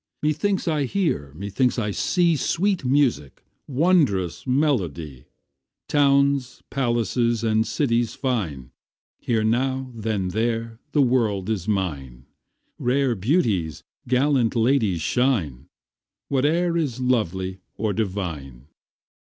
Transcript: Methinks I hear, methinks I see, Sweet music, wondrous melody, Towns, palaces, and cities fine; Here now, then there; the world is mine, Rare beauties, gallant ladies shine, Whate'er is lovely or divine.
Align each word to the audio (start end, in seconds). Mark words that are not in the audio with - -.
Methinks 0.23 0.67
I 0.67 0.85
hear, 0.85 1.31
methinks 1.35 1.77
I 1.77 1.91
see, 1.91 2.35
Sweet 2.35 2.83
music, 2.83 3.43
wondrous 3.67 4.47
melody, 4.47 5.25
Towns, 5.87 6.63
palaces, 6.71 7.43
and 7.43 7.67
cities 7.67 8.15
fine; 8.15 8.71
Here 9.19 9.43
now, 9.43 9.91
then 9.93 10.29
there; 10.29 10.79
the 10.93 11.03
world 11.03 11.51
is 11.51 11.67
mine, 11.67 12.25
Rare 12.79 13.13
beauties, 13.13 13.83
gallant 14.07 14.55
ladies 14.55 15.01
shine, 15.03 15.67
Whate'er 16.29 16.75
is 16.75 16.99
lovely 16.99 17.59
or 17.75 17.93
divine. 17.93 18.69